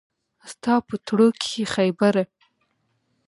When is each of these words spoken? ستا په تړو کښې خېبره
ستا 0.51 0.73
په 0.87 0.95
تړو 1.05 1.27
کښې 1.41 1.63
خېبره 1.73 2.23